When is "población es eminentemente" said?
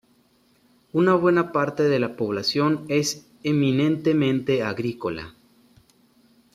2.17-4.63